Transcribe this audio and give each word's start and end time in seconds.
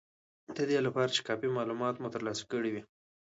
د 0.55 0.57
دې 0.69 0.79
لپاره 0.87 1.09
چې 1.15 1.21
کافي 1.27 1.47
مالومات 1.57 1.95
مو 1.97 2.07
ترلاسه 2.15 2.43
کړي 2.51 2.69
وي 2.71 2.81